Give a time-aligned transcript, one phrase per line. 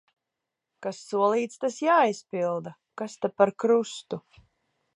[0.85, 2.73] Kas solīts, tas jāizpilda.
[3.03, 4.21] Kas ta par krustu.